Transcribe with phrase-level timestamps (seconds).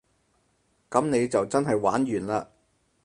[0.89, 2.47] 噉你就真係玩完嘞